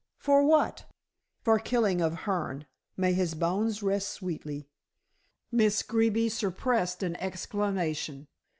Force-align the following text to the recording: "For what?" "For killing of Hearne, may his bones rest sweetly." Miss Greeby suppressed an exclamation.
"For 0.17 0.43
what?" 0.43 0.85
"For 1.43 1.59
killing 1.59 2.01
of 2.01 2.21
Hearne, 2.25 2.65
may 2.97 3.13
his 3.13 3.35
bones 3.35 3.83
rest 3.83 4.09
sweetly." 4.09 4.67
Miss 5.51 5.83
Greeby 5.83 6.27
suppressed 6.29 7.03
an 7.03 7.15
exclamation. 7.17 8.25